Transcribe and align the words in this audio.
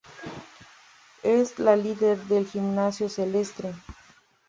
Es 1.21 1.59
la 1.59 1.75
líder 1.75 2.17
del 2.25 2.47
gimnasio 2.47 3.07
Celeste. 3.07 3.71